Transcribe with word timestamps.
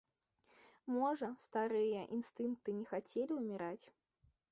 Можа, 0.93 1.27
старыя 1.45 2.01
інстынкты 2.19 2.69
не 2.79 2.85
хацелі 2.93 3.31
ўміраць? 3.41 3.85